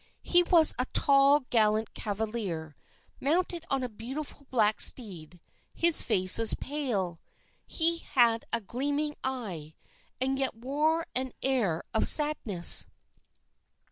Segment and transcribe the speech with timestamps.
[0.23, 2.75] He was a tall, gallant cavalier,
[3.19, 5.39] mounted on a beautiful black steed.
[5.75, 7.19] His face was pale.
[7.67, 9.75] He had a gleaming eye,
[10.19, 12.87] and yet wore an air of sadness.